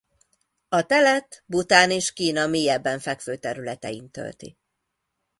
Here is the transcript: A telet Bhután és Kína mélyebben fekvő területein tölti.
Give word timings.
A 0.69 0.81
telet 0.85 1.43
Bhután 1.45 1.91
és 1.91 2.13
Kína 2.13 2.47
mélyebben 2.47 2.99
fekvő 2.99 3.37
területein 3.37 4.09
tölti. 4.11 4.57